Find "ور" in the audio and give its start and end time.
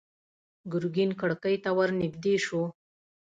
1.77-1.89